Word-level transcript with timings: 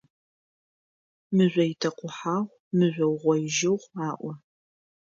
«Мыжъо 1.35 1.63
итэкъухьагъу, 1.71 2.55
мыжъо 2.77 3.05
угъоижьыгъу…»,- 3.13 3.95
аӏо. 4.07 4.31